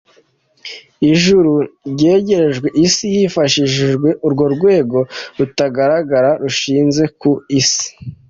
[1.11, 1.53] Ijuru
[1.91, 4.99] ryegerejwe isi hifashishijwe urwo rwego
[5.37, 7.89] rutagaragara rushinze ku isi